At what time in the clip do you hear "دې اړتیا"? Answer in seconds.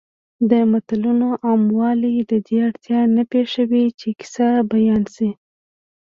2.47-3.01